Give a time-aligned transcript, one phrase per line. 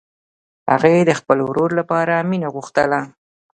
[0.71, 2.99] هغې د خپل ورور لپاره مینه غوښتله